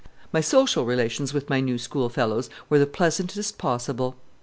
My 0.33 0.41
social 0.41 0.83
relations 0.83 1.31
with 1.31 1.47
my 1.47 1.59
new 1.61 1.77
schoolfellows 1.77 2.49
were 2.71 2.79
the 2.79 2.87
pleasantest 2.87 3.59
possible. 3.59 4.15